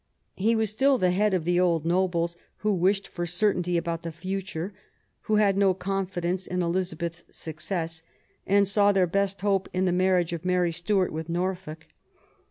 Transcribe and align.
He 0.35 0.55
was 0.55 0.71
still 0.71 0.97
the 0.97 1.11
head 1.11 1.35
of 1.35 1.45
the 1.45 1.59
old 1.59 1.85
nobles, 1.85 2.35
who 2.65 2.73
wished 2.73 3.07
for 3.07 3.27
certainty 3.27 3.77
about 3.77 4.01
the 4.01 4.11
future, 4.11 4.73
who 5.29 5.35
had 5.35 5.55
no 5.55 5.75
confidence 5.75 6.47
in 6.47 6.63
Elizabeth's 6.63 7.23
success, 7.29 8.01
and 8.47 8.67
saw 8.67 8.91
their 8.91 9.05
best 9.05 9.41
hope 9.41 9.69
in 9.73 9.85
the 9.85 9.91
marriage 9.91 10.33
of 10.33 10.43
Mary 10.43 10.71
Stuart 10.71 11.13
with 11.13 11.29
Norfolk. 11.29 11.85